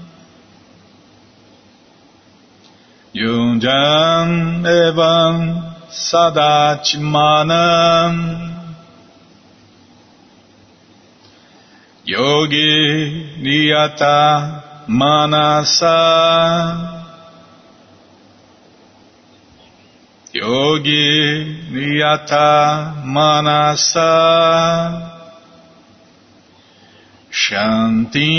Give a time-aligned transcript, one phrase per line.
[3.17, 4.31] Yunjan
[4.85, 5.37] evam
[5.89, 6.93] sadachmanam
[12.05, 12.77] Yogi
[13.43, 14.21] niyata
[14.89, 15.97] manasa
[20.35, 21.09] Yogi
[21.73, 22.53] niyata
[23.15, 24.13] manasa
[27.31, 28.33] Shanti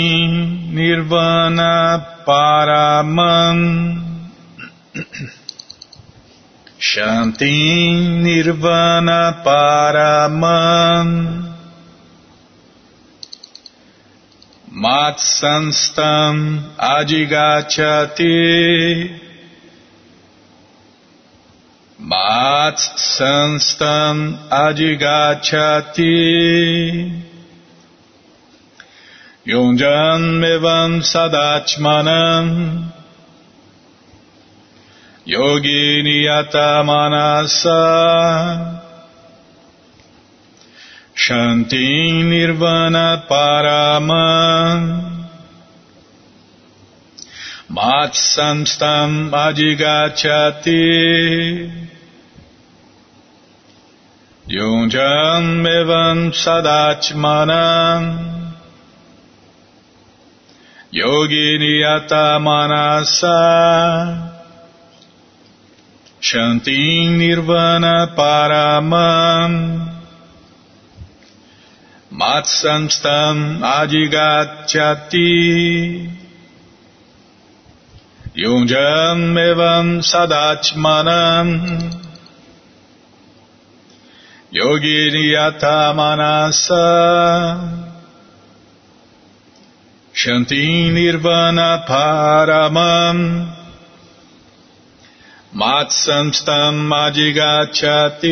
[0.74, 1.72] nirvana
[2.26, 4.07] paraman
[6.78, 11.08] Shanti Nirvana Paraman
[14.72, 16.36] Matsanstam
[16.78, 18.30] Adigachati
[22.00, 23.58] Matsanstam
[24.48, 26.14] Adigachati
[29.46, 32.97] Yunjan Mevam Sadachmanam
[35.28, 38.80] Yogi Niyata Manasa
[41.14, 44.80] Shanti Nirvana Paramam
[47.70, 50.80] Matsamstam Adhigachati
[54.48, 58.02] Yunjam Evam Sadatmanam
[60.90, 61.84] Yogini
[62.40, 64.27] Manasa
[66.20, 69.88] Shanti Nirvana Paramam
[72.10, 75.22] Matsamstam Adhigachyati
[78.36, 81.48] Yunjam Evam Sadatmanam
[84.52, 85.34] Yogini
[85.94, 86.84] Manasa
[90.12, 93.57] Shanti Nirvana Paramam
[95.52, 98.28] Matsamstam Adhigachati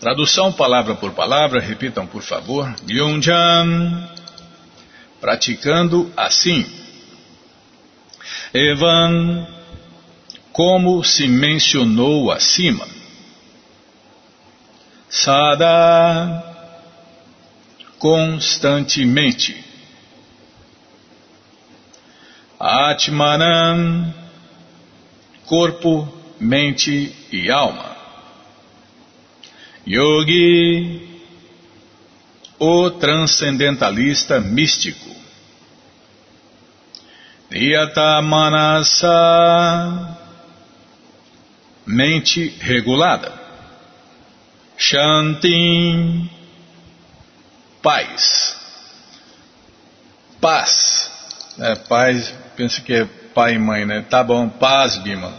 [0.00, 2.72] Tradução palavra por palavra, repitam por favor.
[2.88, 4.08] Yunjam,
[5.20, 6.64] praticando assim.
[8.54, 9.44] Evan,
[10.52, 12.86] como se mencionou acima.
[15.10, 16.44] Sada,
[17.98, 19.67] constantemente.
[22.58, 24.12] Atmanam,
[25.46, 26.08] corpo,
[26.40, 27.96] mente e alma.
[29.86, 31.08] Yogi,
[32.58, 35.08] o transcendentalista místico.
[37.50, 39.08] Niyata Manasa,
[41.86, 43.32] mente regulada.
[44.76, 46.30] Shanti,
[47.82, 48.56] paz.
[50.40, 51.17] Paz.
[51.60, 54.06] É, paz, pensa que é pai e mãe, né?
[54.08, 55.32] Tá bom, paz, Bima.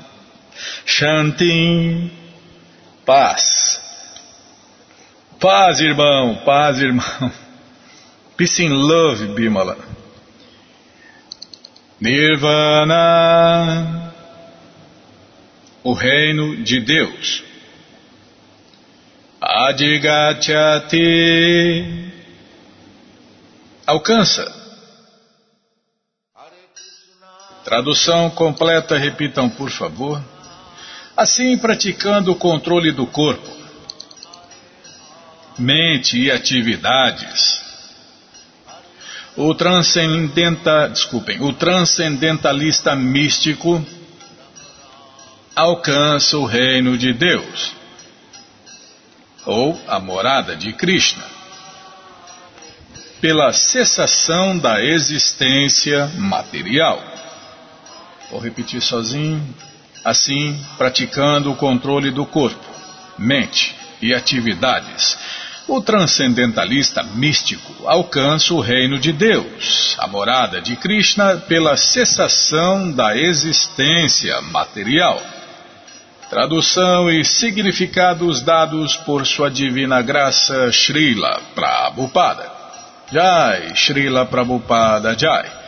[0.86, 2.12] Shanti,
[3.06, 3.80] paz.
[5.39, 7.31] Paz, irmão, paz, irmão.
[8.36, 9.77] Peace and love, Bimala.
[12.01, 12.95] Nirvana,
[15.83, 17.44] o reino de Deus.
[19.42, 20.98] Adigachati,
[23.86, 24.59] alcança.
[27.69, 30.19] Tradução completa, repitam por favor.
[31.16, 33.48] Assim, praticando o controle do corpo,
[35.56, 37.62] mente e atividades,
[39.38, 43.86] o transcendenta, desculpem, o transcendentalista místico
[45.56, 47.72] alcança o reino de Deus
[49.45, 51.24] ou a morada de Krishna
[53.22, 57.09] pela cessação da existência material.
[58.31, 59.42] Vou repetir sozinho.
[60.04, 62.64] Assim, praticando o controle do corpo,
[63.18, 65.18] mente e atividades,
[65.68, 73.16] o transcendentalista místico alcança o reino de Deus, a morada de Krishna, pela cessação da
[73.16, 75.22] existência material.
[76.30, 82.52] Tradução e significados dados por sua divina graça Srila Prabhupada.
[83.12, 85.59] Jai, Srila Prabhupada Jai.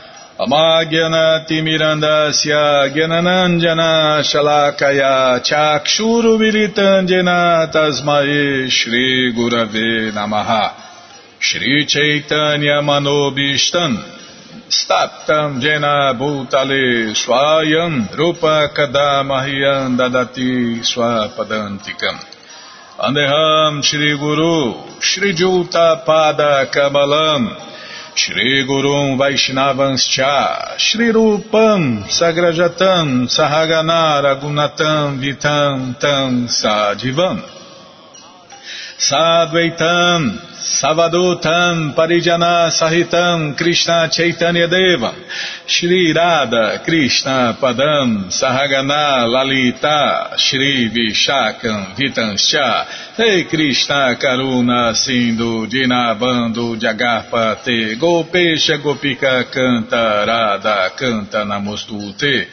[2.89, 10.73] Gyananandjana Shalakaya Chakshuru Vilitandjana Tasmae Shri Gurave Namaha.
[11.39, 14.01] Shri Chaitanya Manobishtan
[14.67, 22.17] Staptam Jena Bhutale Swayam Rupa Kadamahyam Dadati Swapadantikam.
[22.97, 23.83] Andeham
[28.13, 37.41] Shri Gurum Vaishnavanscha Shri Rupam Sagrajatam Sahagana Ragunatam Vitam Tam Sadivam
[38.97, 45.15] Sadvaitam Savadutam Parijana Sahitam Krishna Chaitanya Devam.
[45.65, 57.97] Shri Radha Krishna Padam Sahagana Lalita Shri Vishakam Vitanscha Rei Krishna Karuna Sindhu Dinabando Jagarpate
[57.99, 62.47] Gopesha Gopika Canta Radha Canta Namostute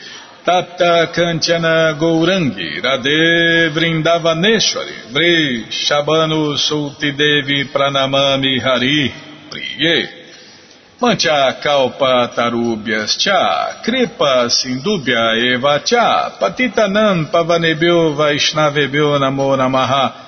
[0.45, 9.15] Tapta Kanchana Gourangi Radhe Vrindavaneshwari Vri Shabanu Sulti Devi Pranamami Hari
[9.49, 10.09] Priye
[11.01, 20.28] Mancha Kalpa Tarubhyas Cha Kripa Sindubhya Eva Cha Patitanam Pavanebhyo Vaishnavebhyo Namo Namaha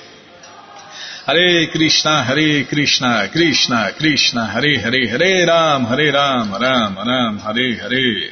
[1.23, 8.31] Krishna, Hare Krishna, Krishna, Krishna, Hare Hare, Hare Ram, Hare Ram, Ram, Ram, Hare Hare.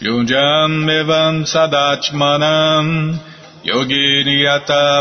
[0.00, 3.18] Yunjam evam sadachmanam,
[3.62, 4.46] yogini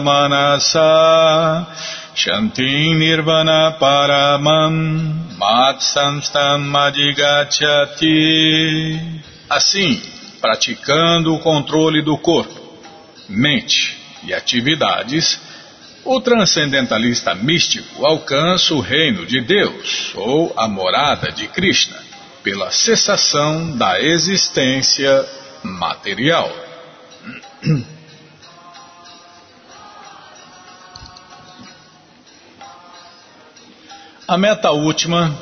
[0.04, 1.66] manasa,
[2.14, 6.76] shanti nirvana paramam, mat samstam.
[9.50, 10.02] Assim,
[10.42, 12.59] praticando o controle do corpo
[13.30, 15.40] mente e atividades,
[16.04, 21.98] o transcendentalista místico alcança o reino de Deus ou a morada de Krishna
[22.44, 25.26] pela cessação da existência
[25.64, 26.52] material.
[34.28, 35.36] A meta última.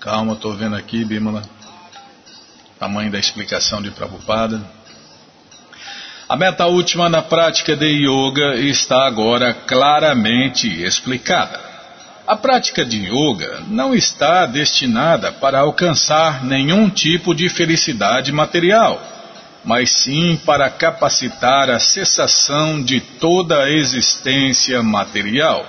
[0.00, 1.42] Calma, estou vendo aqui, Bímola.
[2.78, 4.81] Tamanho da explicação de Prabhupada.
[6.32, 11.60] A meta última na prática de yoga está agora claramente explicada.
[12.26, 18.98] A prática de yoga não está destinada para alcançar nenhum tipo de felicidade material,
[19.62, 25.66] mas sim para capacitar a cessação de toda a existência material.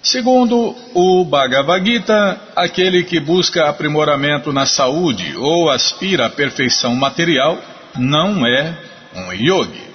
[0.00, 7.58] Segundo o Bhagavad Gita, aquele que busca aprimoramento na saúde ou aspira à perfeição material
[7.96, 8.86] não é
[9.18, 9.88] um yogi.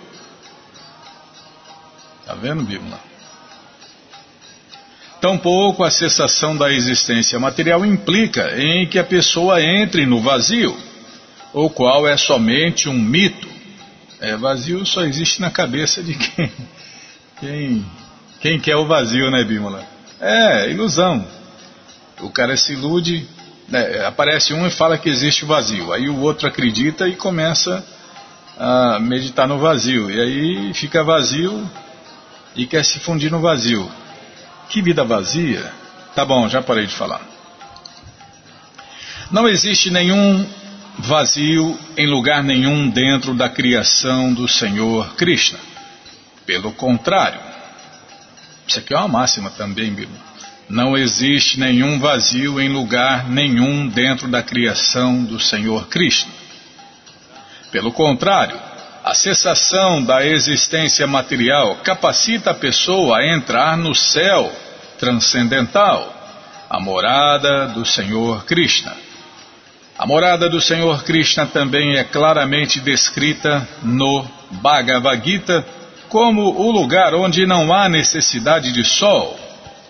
[2.21, 2.97] Está vendo, Bíblia?
[5.19, 10.77] Tampouco a cessação da existência material implica em que a pessoa entre no vazio,
[11.53, 13.47] o qual é somente um mito.
[14.19, 16.51] É, vazio só existe na cabeça de quem,
[17.39, 17.85] quem,
[18.41, 19.85] quem quer o vazio, né, Bímola?
[20.19, 21.25] É, ilusão.
[22.21, 23.27] O cara se ilude,
[23.67, 27.85] né, aparece um e fala que existe o vazio, aí o outro acredita e começa
[28.57, 30.09] a meditar no vazio.
[30.09, 31.69] E aí fica vazio
[32.55, 33.89] e quer se fundir no vazio.
[34.69, 35.71] Que vida vazia?
[36.15, 37.21] Tá bom, já parei de falar.
[39.31, 40.45] Não existe nenhum
[40.99, 45.59] vazio em lugar nenhum dentro da criação do Senhor Krishna.
[46.45, 47.39] Pelo contrário,
[48.67, 50.19] isso aqui é uma máxima também, Bíblia.
[50.69, 56.31] Não existe nenhum vazio em lugar nenhum dentro da criação do Senhor Krishna.
[57.73, 58.55] Pelo contrário,
[59.03, 64.53] a cessação da existência material capacita a pessoa a entrar no céu
[64.99, 66.13] transcendental,
[66.69, 68.95] a morada do Senhor Krishna.
[69.97, 75.65] A morada do Senhor Krishna também é claramente descrita no Bhagavad Gita
[76.09, 79.35] como o lugar onde não há necessidade de sol,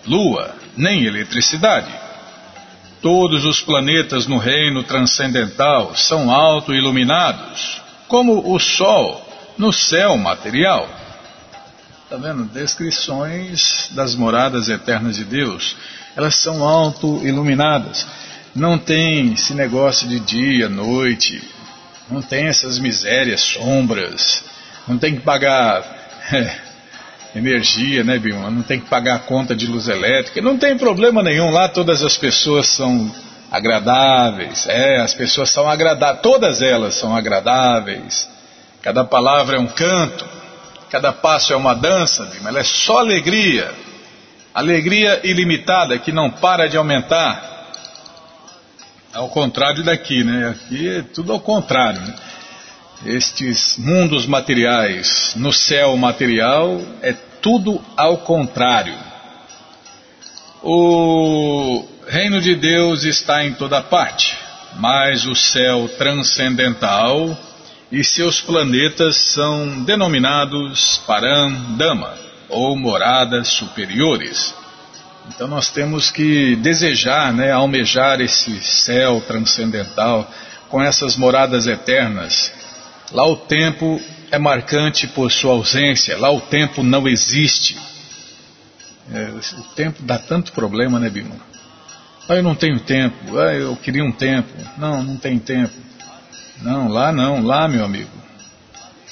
[0.06, 2.03] lua, nem eletricidade.
[3.04, 9.22] Todos os planetas no reino transcendental são auto-iluminados, como o Sol
[9.58, 10.88] no céu material.
[12.02, 12.44] Está vendo?
[12.44, 15.76] Descrições das moradas eternas de Deus.
[16.16, 18.06] Elas são auto-iluminadas.
[18.54, 21.46] Não tem esse negócio de dia, noite.
[22.10, 24.42] Não tem essas misérias, sombras.
[24.88, 25.84] Não tem que pagar
[26.32, 26.56] é,
[27.34, 28.50] energia, né, Bilma?
[28.50, 30.40] Não tem que pagar a conta de luz elétrica.
[30.40, 33.12] Não tem problema nenhum lá, todas as pessoas são
[33.50, 34.66] agradáveis.
[34.68, 38.28] É, as pessoas são agradáveis, todas elas são agradáveis.
[38.82, 40.26] Cada palavra é um canto,
[40.90, 42.50] cada passo é uma dança, Bilma.
[42.50, 43.72] ela é só alegria.
[44.52, 47.52] Alegria ilimitada que não para de aumentar.
[49.12, 50.50] Ao contrário daqui, né?
[50.50, 52.00] Aqui é tudo ao contrário.
[52.00, 52.14] Né?
[53.04, 58.94] Estes mundos materiais, no céu material, é tudo ao contrário.
[60.62, 64.36] O reino de Deus está em toda parte,
[64.76, 67.36] mas o céu transcendental
[67.92, 72.14] e seus planetas são denominados Parandama,
[72.48, 74.54] ou moradas superiores.
[75.28, 80.30] Então nós temos que desejar, né, almejar esse céu transcendental
[80.68, 82.52] com essas moradas eternas
[83.12, 87.76] Lá o tempo é marcante por sua ausência, lá o tempo não existe.
[89.12, 91.36] É, o tempo dá tanto problema, né, Bima?
[92.28, 94.48] Ah, eu não tenho tempo, ah, eu queria um tempo.
[94.78, 95.74] Não, não tem tempo.
[96.62, 98.10] Não, lá não, lá, meu amigo.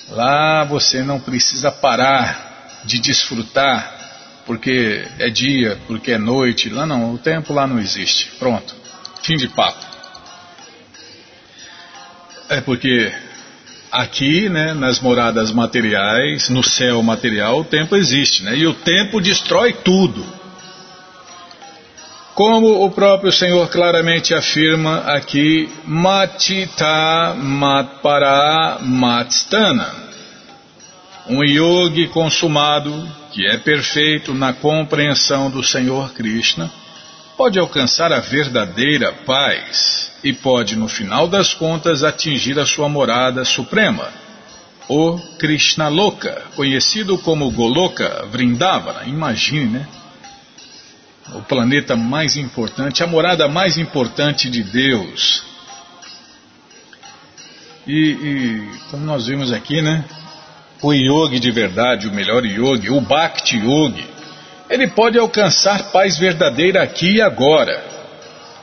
[0.09, 4.01] Lá você não precisa parar de desfrutar
[4.47, 6.69] porque é dia, porque é noite.
[6.69, 8.31] Lá não, o tempo lá não existe.
[8.39, 8.75] Pronto.
[9.23, 9.87] Fim de papo.
[12.49, 13.13] É porque
[13.93, 18.57] aqui, né, nas moradas materiais, no céu material, o tempo existe, né?
[18.57, 20.25] E o tempo destrói tudo.
[22.35, 29.87] Como o próprio Senhor claramente afirma aqui, Matita Matpara Matstana.
[31.29, 32.91] Um yogi consumado,
[33.33, 36.71] que é perfeito na compreensão do Senhor Krishna,
[37.37, 43.45] pode alcançar a verdadeira paz e pode, no final das contas, atingir a sua morada
[43.45, 44.09] suprema,
[44.89, 49.05] o Krishna Loka, conhecido como Goloka Vrindavana.
[49.07, 49.89] Imagine, né?
[51.35, 55.45] o planeta mais importante, a morada mais importante de Deus.
[57.87, 60.05] E, e, como nós vimos aqui, né?
[60.81, 64.07] O yogi de verdade, o melhor yogi, o Bhakti Yogi,
[64.73, 67.85] ele pode alcançar paz verdadeira aqui e agora.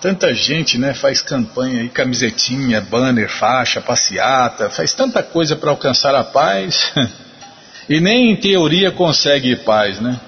[0.01, 6.15] Tanta gente, né, faz campanha aí, camisetinha, banner, faixa, passeata, faz tanta coisa para alcançar
[6.15, 6.91] a paz
[7.87, 10.19] e nem em teoria consegue paz, né?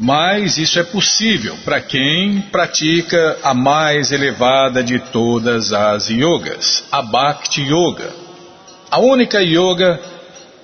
[0.00, 7.00] Mas isso é possível para quem pratica a mais elevada de todas as yogas, a
[7.00, 8.10] Bhakti Yoga.
[8.90, 10.00] A única yoga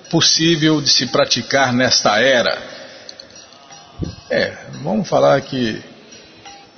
[0.09, 2.80] possível de se praticar nesta era.
[4.29, 4.53] É,
[4.83, 5.81] vamos falar que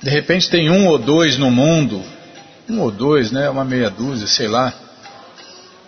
[0.02, 2.02] de repente tem um ou dois no mundo,
[2.68, 4.72] um ou dois, né, uma meia dúzia, sei lá,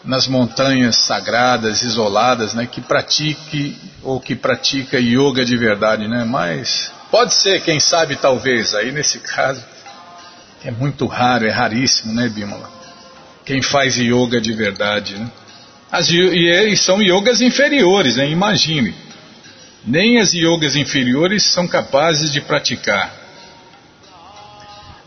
[0.04, 6.24] nas montanhas sagradas, isoladas, né, que pratique ou que pratica yoga de verdade, né?
[6.24, 8.74] Mas pode ser, quem sabe, talvez.
[8.74, 9.62] Aí nesse caso
[10.64, 12.70] é muito raro, é raríssimo, né, Bímola?
[13.44, 15.30] Quem faz yoga de verdade, né?
[15.90, 18.28] As, e, e são yogas inferiores, né?
[18.28, 18.94] Imagine.
[19.86, 23.14] Nem as yogas inferiores são capazes de praticar.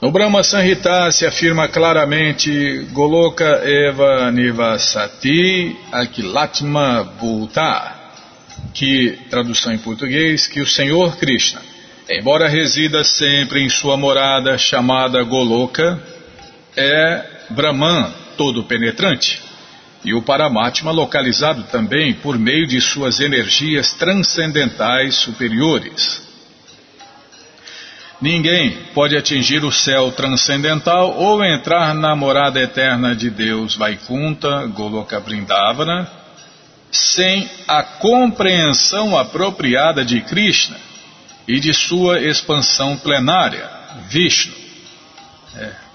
[0.01, 7.95] No Brahma Sanhita se afirma claramente Goloka Eva Nivasati Akilatma Bhuta,
[8.73, 11.61] que, tradução em português, que o Senhor Krishna,
[12.09, 16.01] embora resida sempre em sua morada chamada Goloka,
[16.77, 19.48] é Brahman todo penetrante,
[20.03, 26.27] e o Paramatma localizado também por meio de suas energias transcendentais superiores.
[28.21, 35.19] Ninguém pode atingir o céu transcendental ou entrar na morada eterna de Deus Vaikunta, Goloka
[35.19, 36.09] Vrindavana,
[36.91, 40.77] sem a compreensão apropriada de Krishna
[41.47, 43.69] e de sua expansão plenária,
[44.09, 44.53] Vishnu.
[45.55, 45.88] É.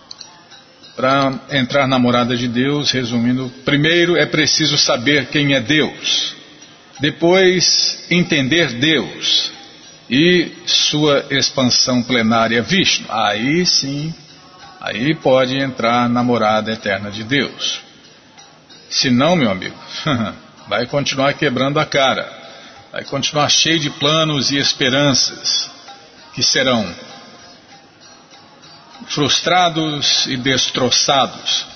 [0.96, 6.36] Para entrar na morada de Deus, resumindo, primeiro é preciso saber quem é Deus,
[7.00, 9.52] depois entender Deus,
[10.08, 13.06] e sua expansão plenária Vishnu.
[13.08, 14.14] Aí sim,
[14.80, 17.80] aí pode entrar na morada eterna de Deus.
[18.88, 19.76] Se não, meu amigo,
[20.68, 22.30] vai continuar quebrando a cara,
[22.92, 25.68] vai continuar cheio de planos e esperanças
[26.32, 26.86] que serão
[29.06, 31.74] frustrados e destroçados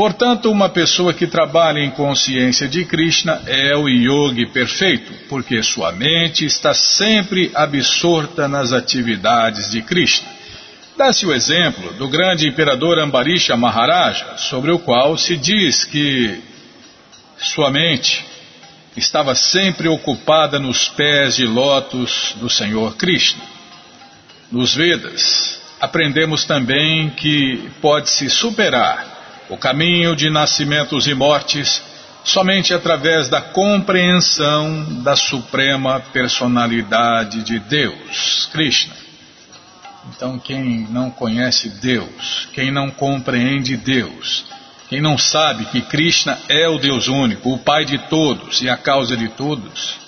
[0.00, 5.92] Portanto, uma pessoa que trabalha em consciência de Krishna é o yogi perfeito, porque sua
[5.92, 10.26] mente está sempre absorta nas atividades de Krishna.
[10.96, 16.40] Dá-se o exemplo do grande imperador Ambarisha Maharaja, sobre o qual se diz que
[17.36, 18.24] sua mente
[18.96, 23.42] estava sempre ocupada nos pés de lótus do Senhor Krishna.
[24.50, 31.82] Nos Vedas, aprendemos também que pode-se superar o caminho de nascimentos e mortes
[32.22, 38.94] somente através da compreensão da suprema personalidade de Deus, Krishna.
[40.10, 44.44] Então, quem não conhece Deus, quem não compreende Deus,
[44.88, 48.76] quem não sabe que Krishna é o Deus único, o Pai de todos e a
[48.76, 49.98] causa de todos,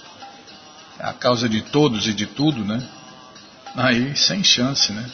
[0.98, 2.82] a causa de todos e de tudo, né?
[3.74, 5.04] Aí, sem chance, né?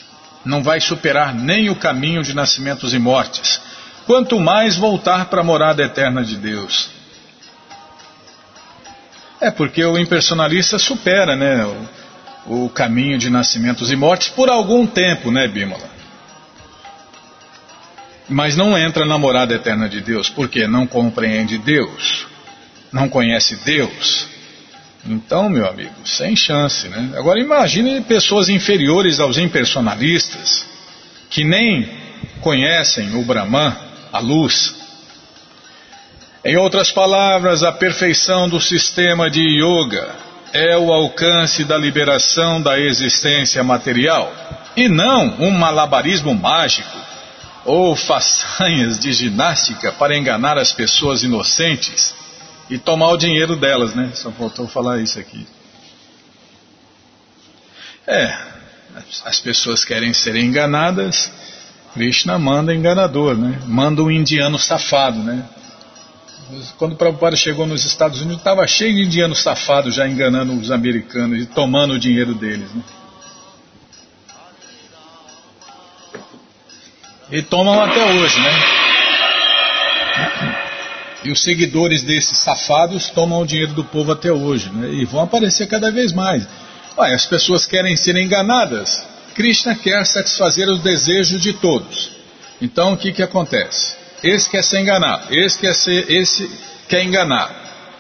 [0.45, 3.61] Não vai superar nem o caminho de nascimentos e mortes
[4.09, 6.89] quanto mais voltar para a morada eterna de Deus.
[9.39, 11.67] É porque o impersonalista supera, né,
[12.47, 15.91] o, o caminho de nascimentos e mortes por algum tempo, né, Bímola?
[18.27, 22.27] Mas não entra na morada eterna de Deus, porque não compreende Deus,
[22.91, 24.27] não conhece Deus.
[25.07, 27.13] Então, meu amigo, sem chance, né?
[27.17, 30.67] Agora imagine pessoas inferiores aos impersonalistas,
[31.31, 31.89] que nem
[32.41, 33.75] conhecem o Brahman,
[34.13, 34.75] a luz.
[36.45, 40.15] Em outras palavras, a perfeição do sistema de yoga
[40.53, 44.33] é o alcance da liberação da existência material
[44.77, 46.97] e não um malabarismo mágico
[47.65, 52.15] ou façanhas de ginástica para enganar as pessoas inocentes
[52.71, 54.11] e tomar o dinheiro delas, né?
[54.15, 55.47] Só faltou falar isso aqui.
[58.07, 58.37] É,
[59.25, 61.31] as pessoas querem ser enganadas,
[61.93, 63.61] Krishna manda enganador, né?
[63.67, 65.45] Manda um indiano safado, né?
[66.79, 70.71] Quando o Prabhupada chegou nos Estados Unidos, estava cheio de indianos safados já enganando os
[70.71, 72.83] americanos e tomando o dinheiro deles, né?
[77.31, 78.51] E tomam até hoje, né?
[81.25, 84.89] E os seguidores desses safados tomam o dinheiro do povo até hoje, né?
[84.93, 86.47] E vão aparecer cada vez mais.
[86.97, 89.05] Olha, as pessoas querem ser enganadas.
[89.35, 92.11] Krishna quer satisfazer os desejos de todos.
[92.61, 93.95] Então o que, que acontece?
[94.23, 96.51] Esse quer ser enganado, esse quer ser, esse
[96.89, 97.55] quer enganar.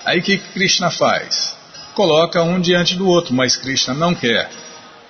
[0.04, 1.56] Aí o que, que Krishna faz?
[1.94, 4.48] Coloca um diante do outro, mas Krishna não quer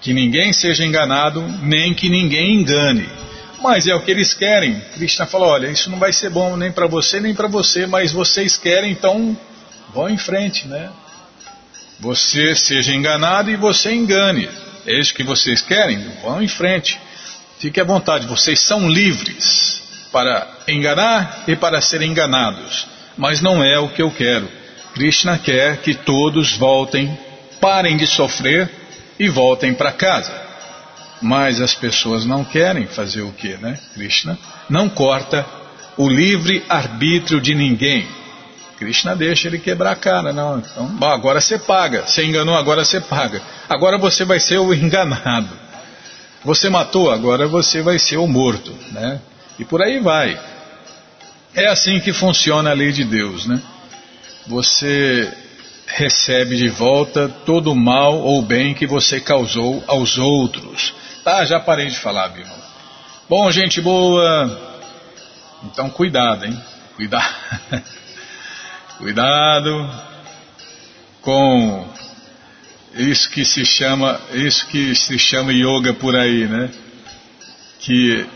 [0.01, 3.09] que ninguém seja enganado, nem que ninguém engane.
[3.61, 4.81] Mas é o que eles querem.
[4.95, 8.13] Krishna fala: olha, isso não vai ser bom nem para você nem para você, mas
[8.13, 9.37] vocês querem, então
[9.93, 10.91] vão em frente, né?
[12.01, 14.49] Você seja enganado e você engane.
[14.87, 15.99] É isso que vocês querem?
[16.23, 16.99] Vão em frente.
[17.59, 22.87] Fique à vontade, vocês são livres para enganar e para serem enganados.
[23.17, 24.49] Mas não é o que eu quero.
[24.95, 27.19] Krishna quer que todos voltem,
[27.61, 28.71] parem de sofrer
[29.19, 30.48] e voltem para casa.
[31.21, 33.79] Mas as pessoas não querem fazer o que, né?
[33.95, 35.45] Krishna não corta
[35.97, 38.07] o livre arbítrio de ninguém.
[38.79, 40.59] Krishna deixa ele quebrar a cara, não.
[40.59, 42.07] Então, bom, agora você paga.
[42.07, 43.43] Você enganou, agora você paga.
[43.69, 45.51] Agora você vai ser o enganado.
[46.45, 49.21] Você matou, agora você vai ser o morto, né?
[49.59, 50.39] E por aí vai.
[51.53, 53.61] É assim que funciona a lei de Deus, né?
[54.47, 55.29] Você
[55.89, 60.95] recebe de volta todo o mal ou bem que você causou aos outros.
[61.29, 62.55] Tá, já parei de falar, Bíblia.
[63.29, 64.81] Bom, gente boa.
[65.65, 66.59] Então cuidado, hein?
[66.97, 67.35] Cuidado.
[68.97, 69.91] cuidado
[71.21, 71.87] com
[72.95, 76.71] isso que se chama, isso que se chama yoga por aí, né?
[77.81, 78.27] Que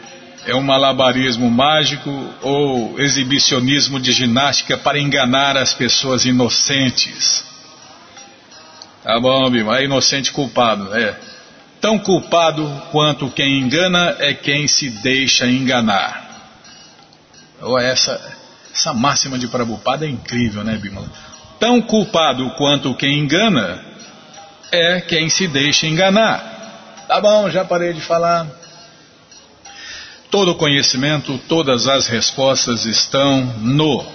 [0.44, 2.10] é um malabarismo mágico
[2.42, 7.42] ou exibicionismo de ginástica para enganar as pessoas inocentes.
[9.02, 9.78] Tá bom, Bima?
[9.78, 11.31] É inocente culpado, é.
[11.82, 16.30] Tão culpado quanto quem engana é quem se deixa enganar.
[17.60, 18.20] Oh, essa,
[18.72, 21.10] essa máxima de Prabhupada é incrível, né, Bimala?
[21.58, 23.84] Tão culpado quanto quem engana
[24.70, 27.04] é quem se deixa enganar.
[27.08, 28.46] Tá bom, já parei de falar.
[30.30, 34.06] Todo conhecimento, todas as respostas estão no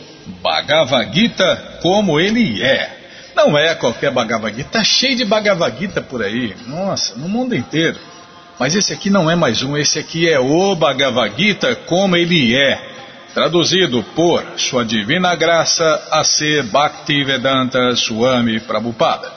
[0.42, 2.97] Bhagavad Gita como ele é.
[3.38, 7.56] Não é qualquer Bhagavad Gita, está cheio de Bhagavad Gita por aí, nossa, no mundo
[7.56, 8.00] inteiro.
[8.58, 12.56] Mas esse aqui não é mais um, esse aqui é o Bhagavad Gita como ele
[12.56, 12.82] é,
[13.36, 16.64] traduzido por Sua Divina Graça A.C.
[16.64, 19.32] Bhaktivedanta Swami Prabhupada.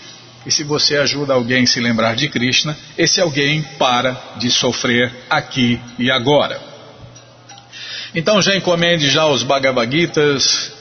[0.46, 5.12] E se você ajuda alguém a se lembrar de Krishna, esse alguém para de sofrer
[5.30, 6.60] aqui e agora.
[8.14, 10.74] Então já encomende já os Bhagavad Gitas,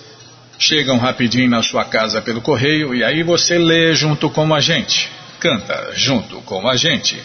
[0.59, 5.11] chegam rapidinho na sua casa pelo correio e aí você lê junto com a gente,
[5.39, 7.21] canta junto com a gente.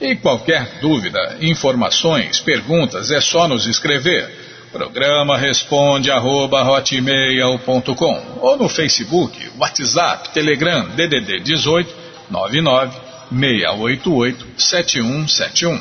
[0.00, 4.45] E qualquer dúvida, informações, perguntas, é só nos escrever
[4.76, 11.94] Programa responde arroba hotmail.com ou no Facebook, WhatsApp, Telegram, DDD 18
[12.28, 12.94] 99
[13.30, 15.80] 688 7171.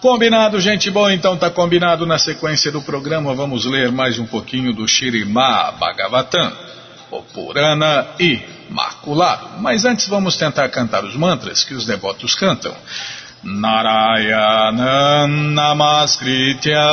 [0.00, 1.12] Combinado, gente boa?
[1.12, 3.34] Então tá combinado na sequência do programa.
[3.34, 6.50] Vamos ler mais um pouquinho do Shirimá Bhagavatam,
[7.10, 8.40] o Purana e
[8.70, 9.60] maculado.
[9.60, 12.74] Mas antes vamos tentar cantar os mantras que os devotos cantam.
[13.44, 16.90] Narayanam Namaskritya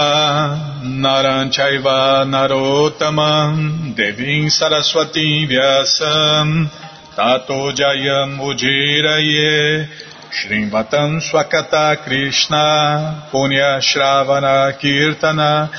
[0.86, 6.70] Naranchaiva Narotamam Devim Saraswati Vyasam
[7.16, 9.88] Tato Jayam Ujiraye
[10.30, 15.70] Shrimvatam Swakata Krishna Punya Shravana Kirtana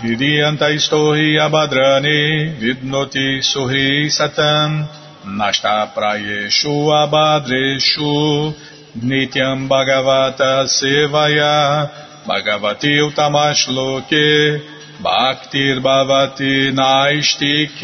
[0.00, 4.88] Hridiyanta Istohi Abhadrani Vidnoti Suhi Satam
[5.26, 8.54] Nashta Prayeshu Abhadreshu
[8.96, 11.90] Nityam Bhagavata Sevaya
[12.24, 14.62] Bhagavati Utamashloke
[15.02, 17.74] Bhaktir Bhavati Naistiki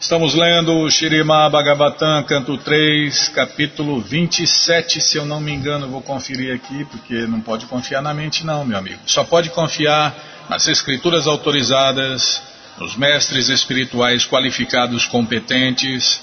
[0.00, 6.02] Estamos lendo o Shirima Bhagavatam, canto 3, capítulo 27, se eu não me engano, vou
[6.02, 9.00] conferir aqui, porque não pode confiar na mente não, meu amigo.
[9.06, 10.14] Só pode confiar
[10.50, 12.42] nas escrituras autorizadas,
[12.78, 16.20] nos mestres espirituais qualificados, competentes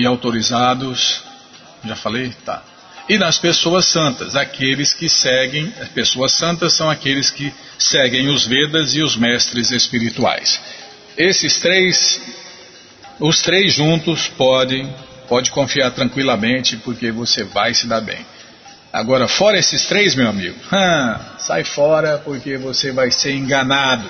[0.00, 1.22] e autorizados.
[1.84, 2.32] Já falei?
[2.44, 2.62] Tá.
[3.08, 8.46] E nas pessoas santas, aqueles que seguem, as pessoas santas são aqueles que seguem os
[8.46, 10.60] Vedas e os mestres espirituais.
[11.16, 12.20] Esses três
[13.20, 14.90] os três juntos podem,
[15.28, 18.24] pode confiar tranquilamente, porque você vai se dar bem.
[18.90, 24.08] Agora, fora esses três, meu amigo, hum, sai fora porque você vai ser enganado.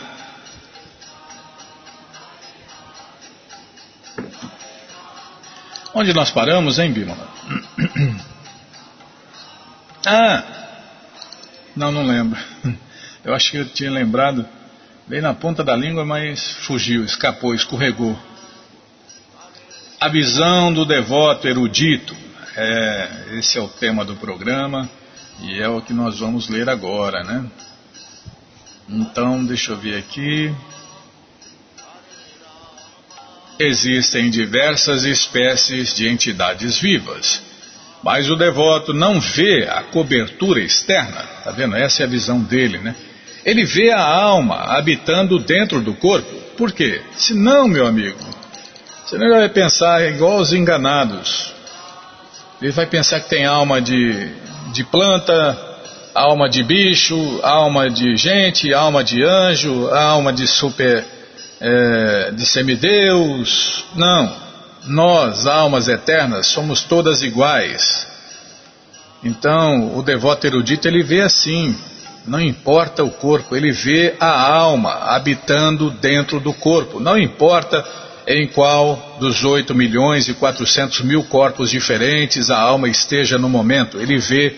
[5.92, 7.28] Onde nós paramos, hein, Bímola?
[10.06, 10.42] Ah,
[11.76, 12.40] não, não lembro.
[13.22, 14.48] Eu acho que eu tinha lembrado
[15.06, 18.18] bem na ponta da língua, mas fugiu, escapou, escorregou.
[20.00, 22.16] A visão do devoto erudito.
[22.56, 24.88] É, esse é o tema do programa
[25.42, 27.44] e é o que nós vamos ler agora, né?
[28.88, 30.50] Então, deixa eu ver aqui.
[33.62, 37.42] Existem diversas espécies de entidades vivas,
[38.02, 41.22] mas o devoto não vê a cobertura externa.
[41.44, 41.76] Tá vendo?
[41.76, 42.94] Essa é a visão dele, né?
[43.44, 46.34] Ele vê a alma habitando dentro do corpo.
[46.56, 47.02] Por quê?
[47.16, 48.18] Se não, meu amigo,
[49.04, 51.52] você não vai pensar igual os enganados.
[52.62, 54.28] Ele vai pensar que tem alma de,
[54.72, 55.58] de planta,
[56.14, 61.04] alma de bicho, alma de gente, alma de anjo, alma de super,
[61.60, 63.84] é, de semideus.
[63.94, 64.50] Não.
[64.86, 68.06] Nós, almas eternas, somos todas iguais.
[69.22, 71.76] Então, o devoto erudito ele vê assim,
[72.26, 76.98] não importa o corpo, ele vê a alma habitando dentro do corpo.
[76.98, 77.84] Não importa
[78.26, 84.00] em qual dos 8 milhões e 400 mil corpos diferentes a alma esteja no momento.
[84.00, 84.56] Ele vê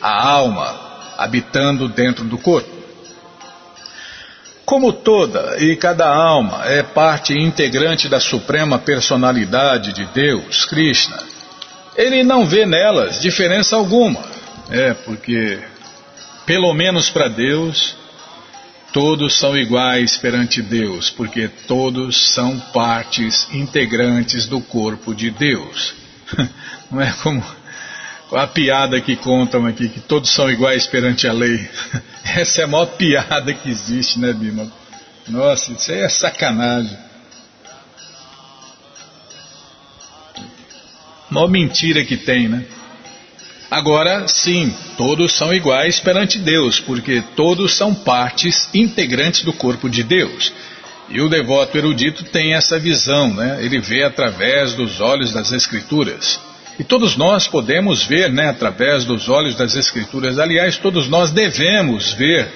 [0.00, 0.84] a alma
[1.16, 2.73] habitando dentro do corpo.
[4.64, 11.18] Como toda e cada alma é parte integrante da suprema personalidade de Deus, Krishna,
[11.96, 14.20] ele não vê nelas diferença alguma.
[14.70, 15.58] É, porque,
[16.46, 17.94] pelo menos para Deus,
[18.94, 25.92] Todos são iguais perante Deus, porque todos são partes integrantes do corpo de Deus.
[26.92, 27.42] Não é como
[28.30, 31.68] a piada que contam aqui, que todos são iguais perante a lei.
[32.24, 34.70] Essa é a maior piada que existe, né, Bima?
[35.28, 36.96] Nossa, isso aí é sacanagem.
[41.30, 42.64] Maior mentira que tem, né?
[43.70, 50.02] Agora, sim, todos são iguais perante Deus, porque todos são partes integrantes do corpo de
[50.02, 50.52] Deus.
[51.08, 53.58] E o devoto erudito tem essa visão, né?
[53.60, 56.40] ele vê através dos olhos das Escrituras.
[56.78, 60.38] E todos nós podemos ver né, através dos olhos das Escrituras.
[60.38, 62.48] Aliás, todos nós devemos ver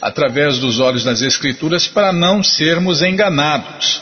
[0.00, 4.00] através dos olhos das Escrituras para não sermos enganados.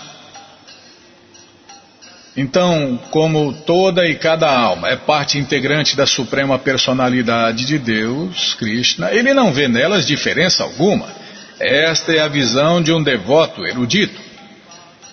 [2.36, 9.10] Então, como toda e cada alma é parte integrante da suprema personalidade de Deus, Krishna,
[9.10, 11.08] ele não vê nelas diferença alguma.
[11.58, 14.20] Esta é a visão de um devoto erudito.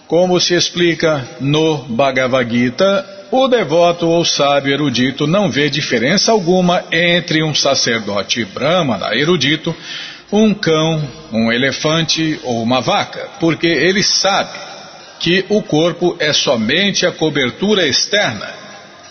[0.06, 6.84] Como se explica no Bhagavad Gita, o devoto ou sábio erudito não vê diferença alguma
[6.92, 9.76] entre um sacerdote brahmana erudito,
[10.32, 14.58] um cão, um elefante ou uma vaca, porque ele sabe
[15.20, 18.48] que o corpo é somente a cobertura externa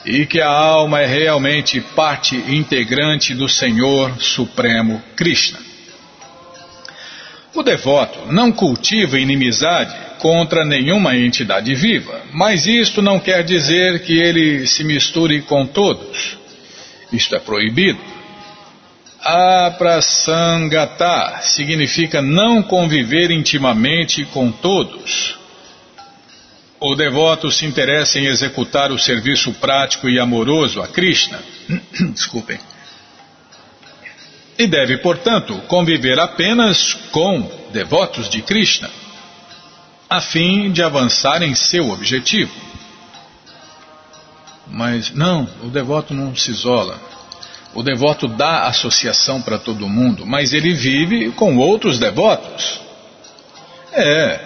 [0.05, 5.59] e que a alma é realmente parte integrante do Senhor Supremo Krishna.
[7.55, 14.18] O devoto não cultiva inimizade contra nenhuma entidade viva, mas isto não quer dizer que
[14.18, 16.38] ele se misture com todos.
[17.12, 18.00] Isto é proibido.
[19.20, 25.37] Aprasangata significa não conviver intimamente com todos
[26.80, 31.38] o devoto se interessa em executar o serviço prático e amoroso a Krishna.
[32.14, 32.58] Desculpem.
[34.58, 38.88] E deve, portanto, conviver apenas com devotos de Krishna,
[40.09, 42.53] a fim de avançar em seu objetivo.
[44.67, 47.01] Mas não, o devoto não se isola.
[47.75, 52.81] O devoto dá associação para todo mundo, mas ele vive com outros devotos.
[53.93, 54.40] É.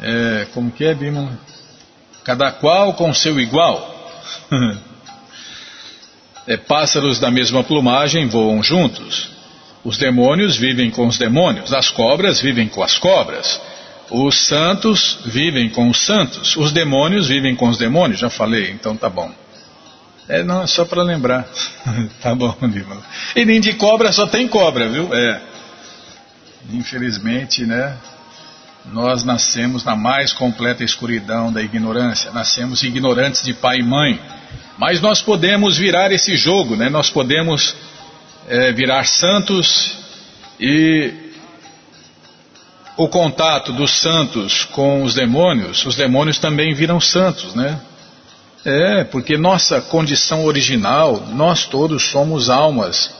[0.00, 1.38] É, como que é, Bima?
[2.24, 3.90] Cada qual com seu igual.
[6.46, 9.31] é, pássaros da mesma plumagem voam juntos.
[9.84, 13.60] Os demônios vivem com os demônios, as cobras vivem com as cobras.
[14.10, 18.96] Os santos vivem com os santos, os demônios vivem com os demônios, já falei, então
[18.96, 19.32] tá bom.
[20.28, 21.48] É, não, é só para lembrar.
[22.22, 23.02] tá bom, Lima.
[23.34, 25.12] E nem de cobra só tem cobra, viu?
[25.12, 25.40] É.
[26.70, 27.96] Infelizmente, né?
[28.92, 32.30] Nós nascemos na mais completa escuridão da ignorância.
[32.32, 34.20] Nascemos ignorantes de pai e mãe.
[34.78, 36.88] Mas nós podemos virar esse jogo, né?
[36.88, 37.74] Nós podemos
[38.48, 39.96] é, virar santos
[40.58, 41.12] e
[42.96, 47.80] o contato dos santos com os demônios, os demônios também viram santos, né?
[48.64, 53.12] É, porque nossa condição original, nós todos somos almas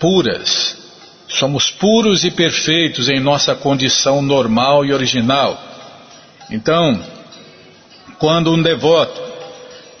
[0.00, 0.76] puras.
[1.28, 5.62] Somos puros e perfeitos em nossa condição normal e original.
[6.50, 7.00] Então,
[8.18, 9.20] quando um devoto,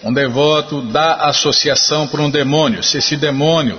[0.02, 3.78] um devoto dá associação para um demônio, se esse demônio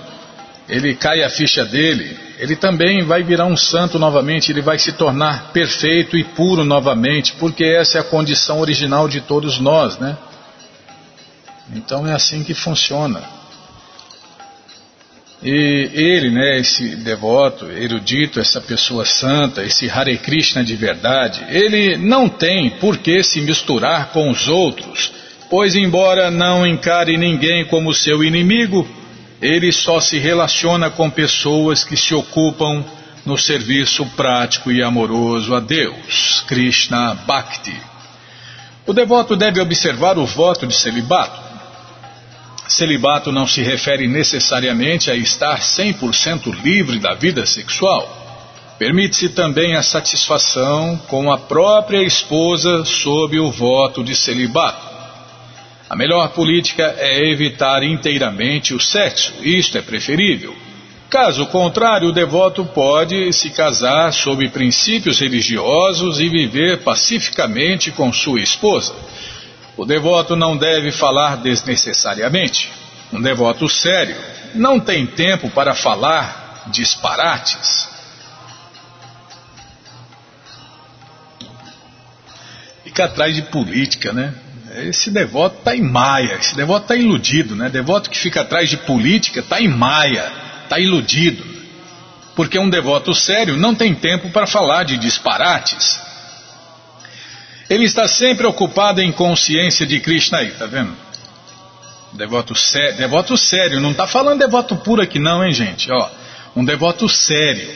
[0.67, 4.91] ele cai a ficha dele, ele também vai virar um santo novamente, ele vai se
[4.93, 10.17] tornar perfeito e puro novamente, porque essa é a condição original de todos nós, né?
[11.73, 13.21] Então é assim que funciona.
[15.43, 21.97] E ele, né, esse devoto, erudito, essa pessoa santa, esse Hare Krishna de verdade, ele
[21.97, 25.11] não tem por que se misturar com os outros,
[25.49, 28.87] pois embora não encare ninguém como seu inimigo,
[29.45, 32.83] ele só se relaciona com pessoas que se ocupam
[33.25, 37.75] no serviço prático e amoroso a Deus, Krishna Bhakti.
[38.85, 41.45] O devoto deve observar o voto de celibato
[42.67, 48.23] Celibato não se refere necessariamente a estar 100% livre da vida sexual.
[48.79, 54.94] Permite-se também a satisfação com a própria esposa sob o voto de celibato.
[55.89, 60.55] A melhor política é evitar inteiramente o sexo, isto é preferível.
[61.09, 68.41] Caso contrário, o devoto pode se casar sob princípios religiosos e viver pacificamente com sua
[68.41, 68.95] esposa.
[69.77, 72.71] O devoto não deve falar desnecessariamente.
[73.13, 74.15] Um devoto sério
[74.55, 77.87] não tem tempo para falar disparates.
[82.83, 84.33] Fica atrás de política, né?
[84.83, 87.69] Esse devoto está em maia, esse devoto está iludido, né?
[87.69, 90.31] Devoto que fica atrás de política está em maia,
[90.63, 91.43] está iludido.
[92.35, 95.99] Porque um devoto sério não tem tempo para falar de disparates.
[97.69, 100.95] Ele está sempre ocupado em consciência de Krishna aí, tá vendo?
[102.13, 105.91] Devoto, sé devoto sério, não está falando devoto puro aqui não, hein gente?
[105.91, 106.09] Ó,
[106.55, 107.67] um devoto sério,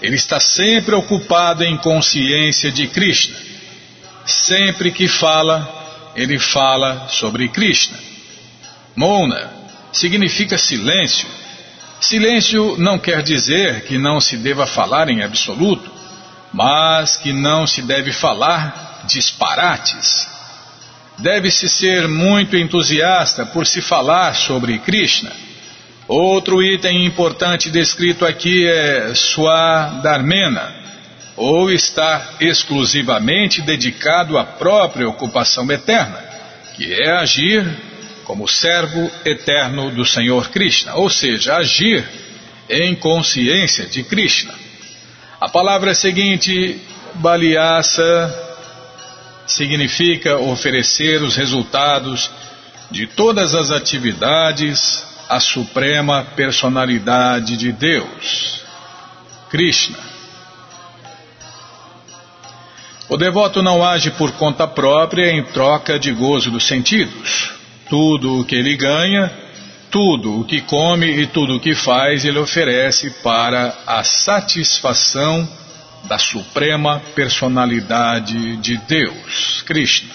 [0.00, 3.36] ele está sempre ocupado em consciência de Krishna.
[4.24, 5.83] Sempre que fala,
[6.16, 7.98] ele fala sobre Krishna.
[8.96, 9.50] Mona
[9.92, 11.28] significa silêncio.
[12.00, 15.90] Silêncio não quer dizer que não se deva falar em absoluto,
[16.52, 20.28] mas que não se deve falar disparates.
[21.18, 25.32] Deve-se ser muito entusiasta por se falar sobre Krishna.
[26.06, 30.83] Outro item importante descrito aqui é Swadharmena,
[31.36, 36.18] ou estar exclusivamente dedicado à própria ocupação eterna,
[36.76, 37.66] que é agir
[38.24, 42.04] como servo eterno do Senhor Krishna, ou seja, agir
[42.68, 44.54] em consciência de Krishna.
[45.40, 46.80] A palavra seguinte,
[47.14, 48.42] Baliasa,
[49.46, 52.30] significa oferecer os resultados
[52.90, 58.64] de todas as atividades à suprema personalidade de Deus,
[59.50, 60.13] Krishna.
[63.08, 67.52] O devoto não age por conta própria em troca de gozo dos sentidos.
[67.88, 69.30] Tudo o que ele ganha,
[69.90, 75.46] tudo o que come e tudo o que faz, ele oferece para a satisfação
[76.04, 80.10] da suprema personalidade de Deus, Krishna.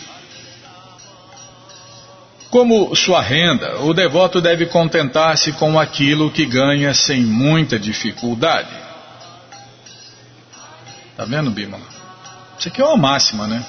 [2.50, 8.76] Como sua renda, o devoto deve contentar-se com aquilo que ganha sem muita dificuldade.
[11.16, 11.99] Tá vendo, Bimala?
[12.60, 13.66] Isso aqui é uma máxima, né?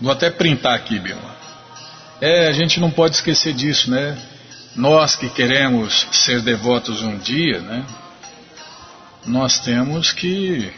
[0.00, 1.32] Vou até printar aqui, Bima.
[2.20, 4.18] É, a gente não pode esquecer disso, né?
[4.74, 7.86] Nós que queremos ser devotos um dia, né?
[9.24, 10.72] Nós temos que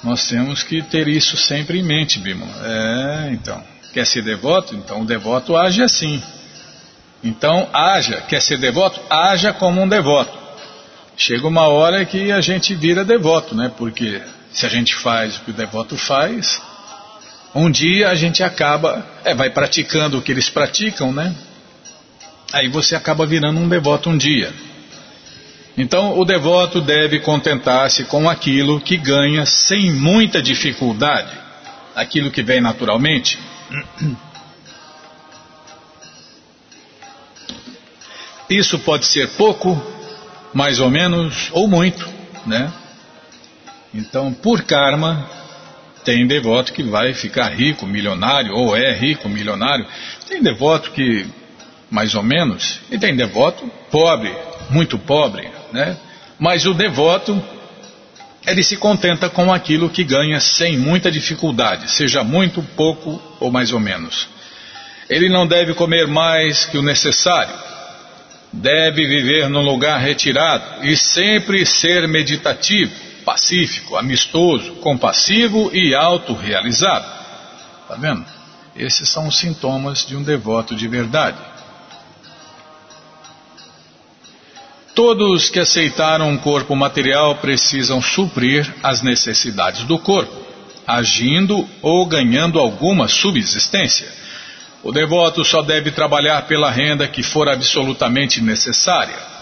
[0.00, 2.46] nós temos que ter isso sempre em mente, Bima.
[2.62, 3.60] É, então,
[3.92, 4.76] quer ser devoto?
[4.76, 6.22] Então o devoto age assim.
[7.24, 9.00] Então, haja, quer ser devoto?
[9.10, 10.43] Haja como um devoto.
[11.16, 13.72] Chega uma hora que a gente vira devoto, né?
[13.76, 14.20] Porque
[14.52, 16.60] se a gente faz o que o devoto faz,
[17.54, 21.34] um dia a gente acaba, é, vai praticando o que eles praticam, né?
[22.52, 24.52] Aí você acaba virando um devoto um dia.
[25.76, 31.32] Então, o devoto deve contentar-se com aquilo que ganha sem muita dificuldade,
[31.96, 33.38] aquilo que vem naturalmente.
[38.48, 39.80] Isso pode ser pouco,
[40.54, 42.08] mais ou menos, ou muito,
[42.46, 42.72] né?
[43.92, 45.28] Então, por karma,
[46.04, 49.86] tem devoto que vai ficar rico, milionário, ou é rico, milionário.
[50.28, 51.26] Tem devoto que,
[51.90, 54.32] mais ou menos, e tem devoto pobre,
[54.70, 55.96] muito pobre, né?
[56.38, 57.42] Mas o devoto,
[58.46, 63.72] ele se contenta com aquilo que ganha sem muita dificuldade, seja muito, pouco ou mais
[63.72, 64.28] ou menos.
[65.08, 67.54] Ele não deve comer mais que o necessário.
[68.56, 72.92] Deve viver num lugar retirado e sempre ser meditativo
[73.24, 77.06] pacífico, amistoso, compassivo e autorrealizado.
[77.82, 78.24] Está vendo?
[78.76, 81.38] Esses são os sintomas de um devoto de verdade.
[84.94, 90.34] Todos que aceitaram um corpo material precisam suprir as necessidades do corpo,
[90.86, 94.23] agindo ou ganhando alguma subsistência.
[94.84, 99.34] O devoto só deve trabalhar pela renda que for absolutamente necessária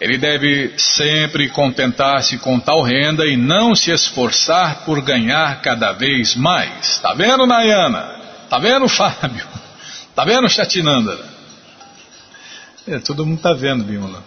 [0.00, 6.36] ele deve sempre contentar-se com tal renda e não se esforçar por ganhar cada vez
[6.36, 6.98] mais.
[6.98, 8.14] Tá vendo, Nayana?
[8.48, 9.46] Tá vendo, Fábio?
[10.14, 11.18] Tá vendo, Chatinanda?
[12.86, 14.22] É, todo mundo tá vendo, Bimala.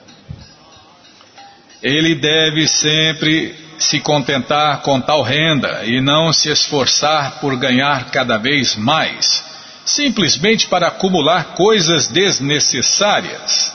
[1.82, 8.38] Ele deve sempre se contentar com tal renda e não se esforçar por ganhar cada
[8.38, 9.44] vez mais,
[9.96, 13.74] simplesmente para acumular coisas desnecessárias.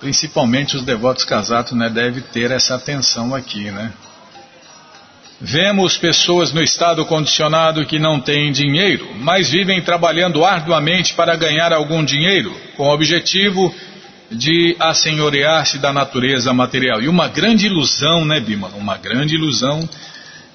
[0.00, 3.92] Principalmente os devotos casados, né, deve ter essa atenção aqui, né?
[5.40, 11.72] Vemos pessoas no estado condicionado que não têm dinheiro, mas vivem trabalhando arduamente para ganhar
[11.72, 13.72] algum dinheiro, com o objetivo
[14.32, 17.00] de assenhorear-se da natureza material.
[17.00, 18.68] E uma grande ilusão, né, Bima?
[18.74, 19.88] Uma grande ilusão.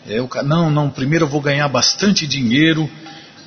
[0.05, 2.89] É o, não, não, primeiro eu vou ganhar bastante dinheiro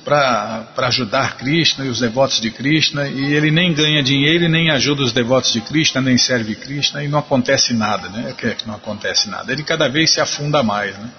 [0.07, 4.71] para ajudar Krishna e os devotos de Krishna, e ele nem ganha dinheiro e nem
[4.71, 8.33] ajuda os devotos de Krishna, nem serve Krishna, e não acontece nada, né?
[8.37, 9.51] Que, que não acontece nada.
[9.51, 11.09] Ele cada vez se afunda mais, né?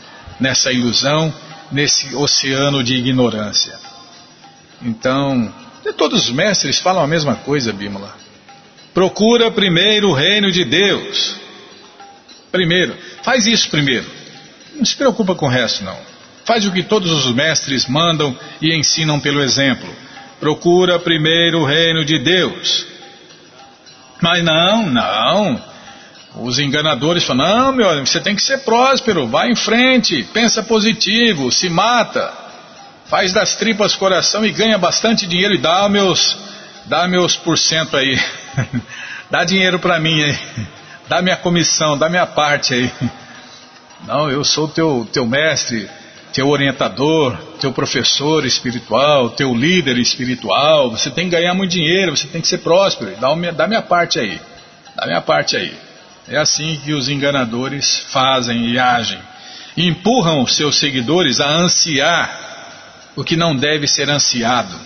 [0.40, 1.34] Nessa ilusão,
[1.70, 3.78] nesse oceano de ignorância.
[4.80, 5.52] Então,
[5.94, 8.16] todos os mestres falam a mesma coisa, Bímola.
[8.94, 11.36] Procura primeiro o reino de Deus.
[12.50, 14.06] Primeiro, faz isso primeiro.
[14.74, 16.07] Não se preocupa com o resto, não.
[16.48, 19.86] Faz o que todos os mestres mandam e ensinam pelo exemplo.
[20.40, 22.86] Procura primeiro o reino de Deus.
[24.18, 25.62] Mas não, não.
[26.36, 31.52] Os enganadores falam: não, meu, você tem que ser próspero, vai em frente, pensa positivo,
[31.52, 32.32] se mata,
[33.08, 36.34] faz das tripas coração e ganha bastante dinheiro e dá meus,
[36.86, 38.18] dá meus porcento aí,
[39.30, 40.38] dá dinheiro para mim aí,
[41.10, 42.90] dá minha comissão, dá minha parte aí.
[44.06, 45.90] Não, eu sou teu, teu mestre,
[46.38, 52.28] teu orientador, teu professor espiritual, teu líder espiritual, você tem que ganhar muito dinheiro, você
[52.28, 54.40] tem que ser próspero, dá, uma, dá minha parte aí,
[54.94, 55.74] dá minha parte aí.
[56.28, 59.18] É assim que os enganadores fazem e agem.
[59.76, 62.30] E empurram seus seguidores a ansiar
[63.16, 64.78] o que não deve ser ansiado.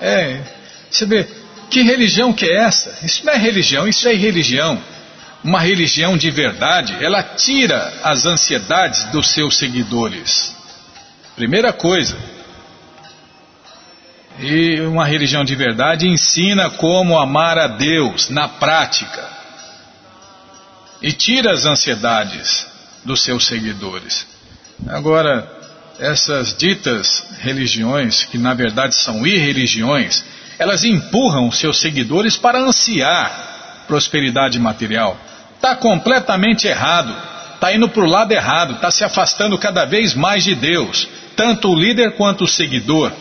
[0.00, 0.40] É,
[0.90, 1.28] você vê,
[1.68, 3.00] que religião que é essa?
[3.04, 4.82] Isso não é religião, isso é irreligião
[5.46, 10.52] uma religião de verdade, ela tira as ansiedades dos seus seguidores.
[11.36, 12.18] Primeira coisa.
[14.40, 19.30] E uma religião de verdade ensina como amar a Deus na prática.
[21.00, 22.66] E tira as ansiedades
[23.04, 24.26] dos seus seguidores.
[24.88, 25.48] Agora,
[26.00, 30.24] essas ditas religiões, que na verdade são irreligiões,
[30.58, 35.16] elas empurram seus seguidores para ansiar prosperidade material
[35.56, 37.14] está completamente errado,
[37.54, 41.70] está indo para o lado errado, está se afastando cada vez mais de Deus, tanto
[41.70, 43.12] o líder quanto o seguidor.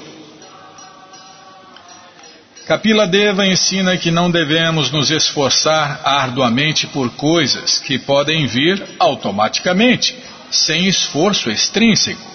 [2.67, 10.17] Kapila Deva ensina que não devemos nos esforçar arduamente por coisas que podem vir automaticamente,
[10.49, 12.34] sem esforço extrínseco.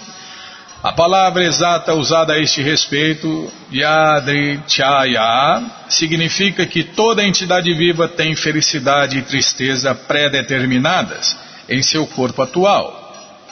[0.82, 9.18] A palavra exata usada a este respeito, Yadrichaya, significa que toda entidade viva tem felicidade
[9.18, 11.36] e tristeza pré-determinadas
[11.68, 12.96] em seu corpo atual.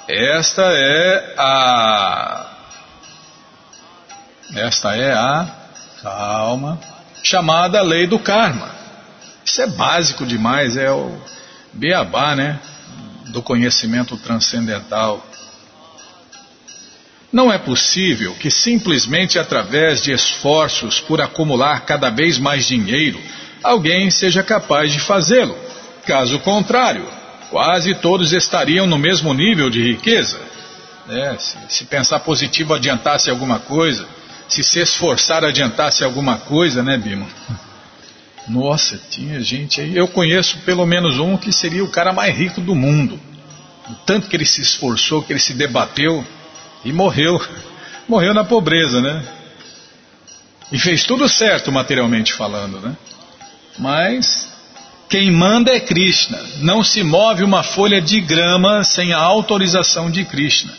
[0.09, 2.47] Esta é a.
[4.57, 5.47] Esta é a.
[6.03, 6.81] Calma.
[7.23, 8.71] Chamada lei do karma.
[9.45, 11.15] Isso é básico demais, é o
[11.75, 12.59] beabá, né?
[13.27, 15.28] Do conhecimento transcendental.
[17.33, 23.21] Não é possível que simplesmente através de esforços por acumular cada vez mais dinheiro,
[23.63, 25.57] alguém seja capaz de fazê-lo.
[26.07, 27.07] Caso contrário,
[27.51, 30.41] quase todos estariam no mesmo nível de riqueza.
[31.09, 34.07] É, se, se, pensar positivo adiantasse alguma coisa,
[34.49, 37.27] se se esforçar adiantasse alguma coisa, né, Bima?
[38.49, 39.95] Nossa, tinha gente aí.
[39.95, 43.21] Eu conheço pelo menos um que seria o cara mais rico do mundo.
[43.91, 46.25] O tanto que ele se esforçou, que ele se debateu
[46.85, 47.41] e morreu.
[48.09, 49.25] Morreu na pobreza, né?
[50.71, 52.97] E fez tudo certo materialmente falando, né?
[53.79, 54.49] Mas
[55.09, 56.39] quem manda é Krishna.
[56.59, 60.73] Não se move uma folha de grama sem a autorização de Krishna.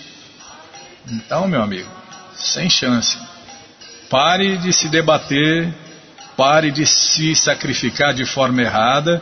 [1.07, 1.89] Então, meu amigo,
[2.35, 3.17] sem chance.
[4.09, 5.73] Pare de se debater,
[6.37, 9.21] pare de se sacrificar de forma errada,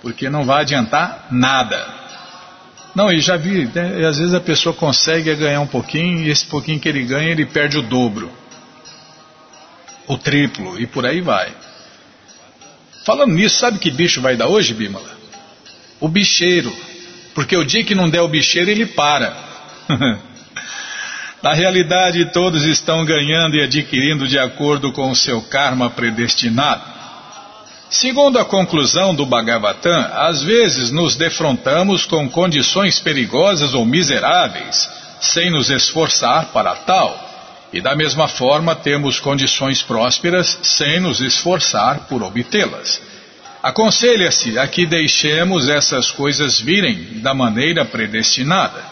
[0.00, 2.01] porque não vai adiantar nada.
[2.94, 6.44] Não, e já vi, né, às vezes a pessoa consegue ganhar um pouquinho e esse
[6.44, 8.30] pouquinho que ele ganha ele perde o dobro,
[10.06, 11.54] o triplo e por aí vai.
[13.04, 15.10] Falando nisso, sabe que bicho vai dar hoje, Bímola?
[15.98, 16.72] O bicheiro.
[17.34, 19.34] Porque o dia que não der o bicheiro, ele para.
[21.42, 26.91] Na realidade, todos estão ganhando e adquirindo de acordo com o seu karma predestinado.
[27.92, 34.88] Segundo a conclusão do Bhagavatam, às vezes nos defrontamos com condições perigosas ou miseráveis,
[35.20, 37.14] sem nos esforçar para tal,
[37.70, 42.98] e da mesma forma temos condições prósperas sem nos esforçar por obtê-las.
[43.62, 48.82] Aconselha-se a que deixemos essas coisas virem da maneira predestinada.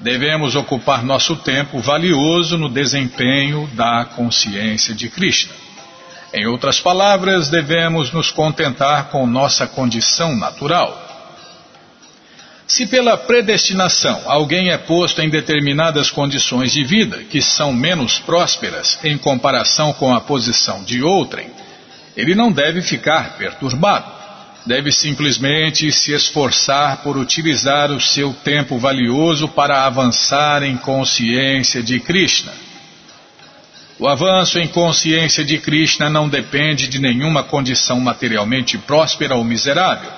[0.00, 5.65] Devemos ocupar nosso tempo valioso no desempenho da consciência de Krishna.
[6.36, 11.02] Em outras palavras, devemos nos contentar com nossa condição natural.
[12.66, 18.98] Se pela predestinação alguém é posto em determinadas condições de vida que são menos prósperas
[19.02, 21.50] em comparação com a posição de outrem,
[22.14, 24.14] ele não deve ficar perturbado.
[24.66, 31.98] Deve simplesmente se esforçar por utilizar o seu tempo valioso para avançar em consciência de
[31.98, 32.65] Krishna.
[33.98, 40.10] O avanço em consciência de Krishna não depende de nenhuma condição materialmente próspera ou miserável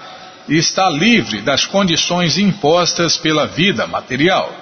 [0.48, 4.52] está livre das condições impostas pela vida material.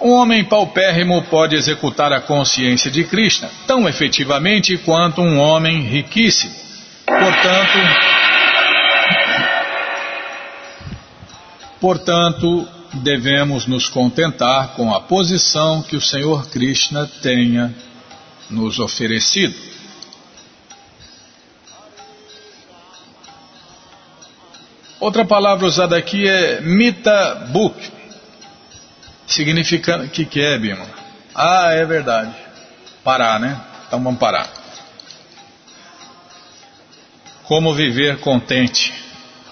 [0.00, 6.54] Um homem paupérrimo pode executar a consciência de Krishna tão efetivamente quanto um homem riquíssimo.
[7.06, 7.78] Portanto,
[11.80, 17.74] portanto, devemos nos contentar com a posição que o Senhor Krishna tenha
[18.50, 19.54] nos oferecido.
[25.00, 27.92] Outra palavra usada aqui é mita book,
[29.26, 30.86] significando que que é, Bima?
[31.34, 32.34] Ah, é verdade.
[33.02, 33.60] Parar, né?
[33.86, 34.50] Então vamos parar.
[37.42, 38.94] Como viver contente,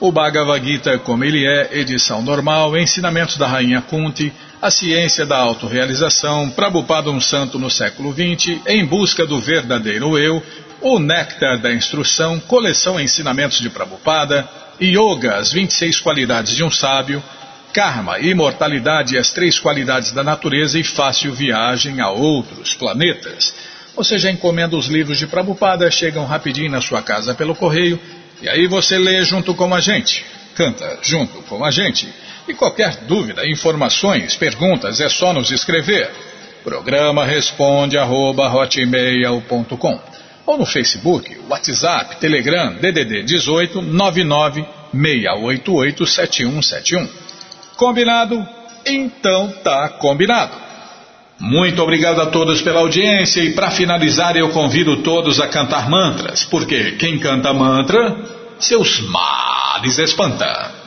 [0.00, 5.36] o Bhagavad Gita como ele é, edição normal, ensinamentos da Rainha Kunti, a ciência da
[5.36, 10.42] autorrealização, Prabhupada um santo no século XX, em busca do verdadeiro eu,
[10.80, 14.48] o néctar da instrução, coleção ensinamentos de Prabhupada,
[14.80, 17.22] Yoga, as 26 qualidades de um sábio,
[17.72, 23.54] Karma, imortalidade as três qualidades da natureza e fácil viagem a outros planetas.
[23.94, 28.00] Ou seja, encomenda os livros de Prabhupada, chegam rapidinho na sua casa pelo correio,
[28.40, 30.24] e aí você lê junto com a gente,
[30.54, 32.08] canta junto com a gente.
[32.46, 36.10] E qualquer dúvida, informações, perguntas, é só nos escrever.
[36.64, 38.48] Programa responde arroba,
[40.48, 47.08] ou no Facebook, WhatsApp, Telegram, DDD 18 99 688 7171.
[47.76, 48.48] Combinado?
[48.86, 50.67] Então tá combinado.
[51.40, 56.44] Muito obrigado a todos pela audiência e para finalizar eu convido todos a cantar mantras,
[56.44, 58.16] porque quem canta mantra,
[58.58, 60.78] seus males espanta.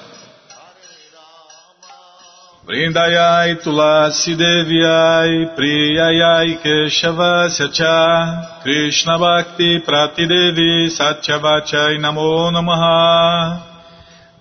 [2.66, 13.70] Vrindayai Tulasi Deviai Priyayai Keshavasya Cha Krishna Bhakti Pratidevi Satyavachai Namo Namaha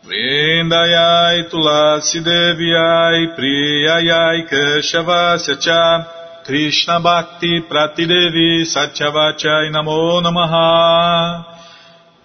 [0.03, 11.45] Vrindayai Tulasi Deviai Priyayai Keshavasya Cha Krishna Bhakti Pratidevi Satyavachai Namo Namaha.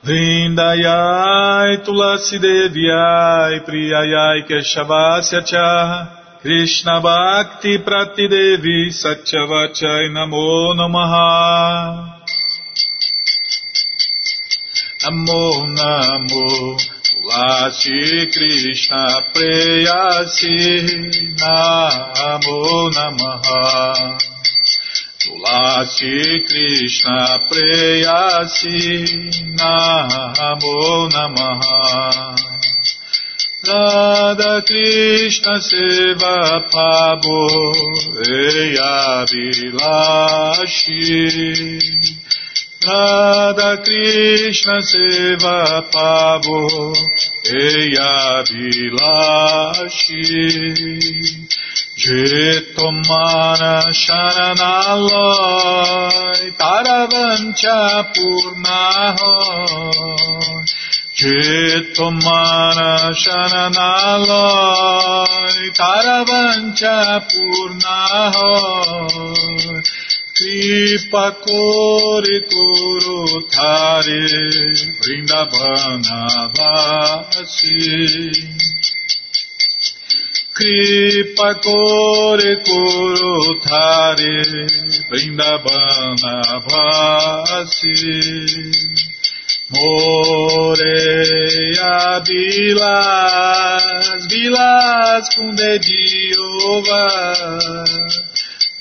[0.06, 12.22] Vrindayai Tulasi Deviai Priyayai Keshavasya Cha Krishna Bhakti Pratidevi Satyavachai Namo Namaha.
[15.04, 16.95] Namo Namo
[17.26, 19.04] Tulasi Krishna
[19.34, 20.58] Preyasi
[21.42, 24.20] Namo Namaha.
[25.18, 28.78] Tulasi Krishna Preyasi
[29.58, 32.36] Namo Namaha.
[33.66, 37.42] Radha Krishna Seva Pabo
[38.22, 41.02] Eya Vilashi
[42.86, 46.94] Radha Krishna Seva Pabo
[47.44, 50.22] Eya Vilashi
[51.98, 55.32] Jetomana Sharanaloy
[56.60, 57.80] Taravancha
[58.14, 59.16] Purnahoy
[61.16, 62.92] Jetomana
[63.24, 64.46] Sharanaloy
[65.74, 66.96] Taravancha
[67.32, 68.76] Purnahoy
[69.16, 69.24] Kripa
[69.76, 69.95] Kori
[72.50, 74.22] Kuru Thare
[75.00, 77.80] Vrindavana Vasi
[80.54, 84.44] Kripa Kore Koro Thare
[85.10, 86.36] Vrindavana
[86.68, 87.96] Vasi
[89.72, 90.86] Moreia
[92.28, 93.86] Vilas,
[94.30, 95.56] Vilas com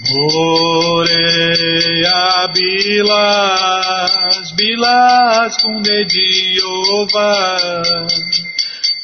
[0.05, 0.45] Dediova
[0.95, 7.33] Moreia Vilas, Vilas com Dediova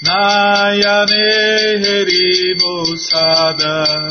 [0.02, 1.16] Nayane
[1.82, 4.08] Heribo Sada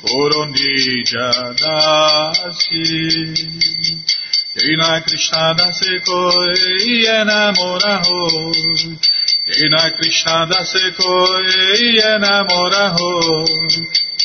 [0.01, 2.85] Koronija Dasi
[4.53, 8.21] Krishna Krishna dase koi enamora ho
[9.47, 13.11] Krishna Krishna dase koi enamora ho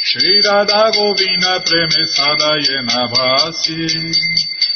[0.04, 3.80] Shri Radha Govinda premesada yena bhasi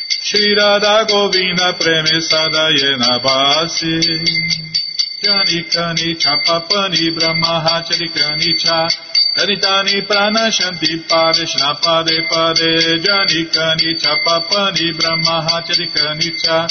[0.08, 3.94] Shri Radha Govinda premesada yena bhasi
[5.26, 8.88] Jani kani chapapani brahma chari cha
[9.36, 12.70] Karitani pranashanti parishna pade pade
[13.04, 16.68] janikani chapapani brahma charikani cha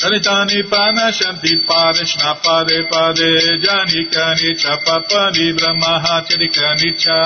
[0.00, 3.30] Karitani pranashanti parishna pade pade
[3.64, 5.92] janikani chapapani brahma
[6.28, 7.18] charikani cha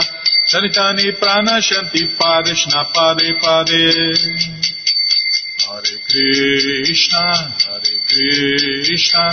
[0.51, 3.83] Karitani pranashanti parishna pade pade
[5.63, 7.25] Hare Krishna
[7.65, 9.33] Hare Krishna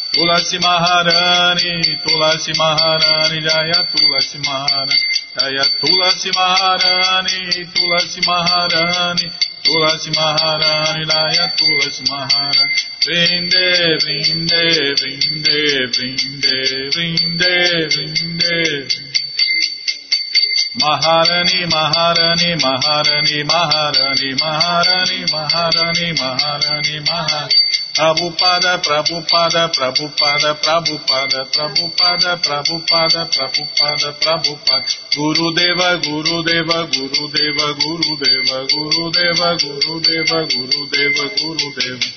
[0.13, 4.95] Tulasi Maharani, Tulasi Maharani, Jaya Tulasi Maharani,
[5.39, 9.31] Jaya Tulasi Maharani, Tulasi Maharani,
[9.63, 12.73] Tulasi Maharani, Jaya Tulasi Maharani.
[13.05, 14.63] Vrinde, vrinde,
[14.99, 15.57] vrinde,
[15.95, 16.57] vrinde,
[16.91, 17.53] vrinde,
[17.93, 18.87] vrinde.
[20.75, 27.80] Maharani, Maharani, Maharani, Maharani, Maharani, Maharani, Maharani, Maharani.
[27.93, 38.15] Prabhupada, Prabhupada, Prabhupada, Prabhupada, Prabhupada, Prabhupada, Prabhupada, Prabhupada, Guru Deva, Guru Deva, Guru Deva, Guru
[38.15, 42.07] Deva, Guru Deva, Guru Deva, Guru Deva, Guru Deva.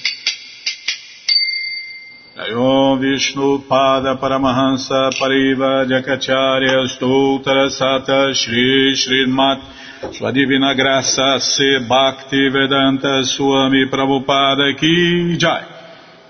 [2.37, 9.63] Jayom Vishnu Pada Paramahansa Pariva Jakacharya Stoutra Sata Shri Srimat
[10.11, 15.65] Sua Divina Graça Se Bhakti Vedanta Swami Prabhupada Ki Jai.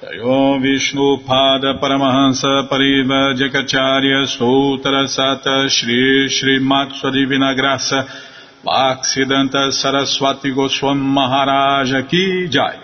[0.03, 8.07] Jayom Vishnu Pada Paramahansa Pariva Jakacharya Stoutra Sata Shri Srimat Sua Divina Graça
[8.65, 12.79] Bhaksidanta Saraswati Goswam Maharaja Ki Jai.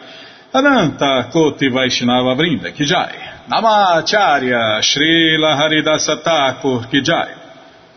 [0.52, 7.39] Ananta Koti Vaishnava Vrinda Kijai Namacharya Srila Haridasa Thakur Kijai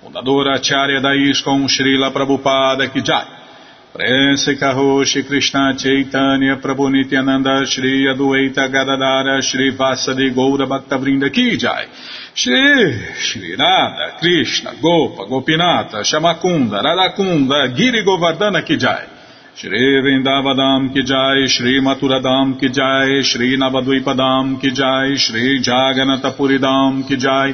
[0.04, 3.26] Fundadora Acharya da ISKCON Srila Prabhupada Kijai
[3.94, 11.88] Prense Karoshi Krishna Chaitanya Prabhu Nityananda Shri Adueita Gadadara Shri Vasadi Goura Bhakta Vrinda Kijai
[12.34, 19.14] Shri Shri Radha Krishna Gopa Gopinata Shamakunda Radakunda Giri Govardhana Kijai
[19.56, 27.18] Shri Vrindavadam ki jai, Shri Maturadam ki jai, Shri Navadvipadam ki jai, Shri Jaganatapuridam ki
[27.18, 27.54] jai,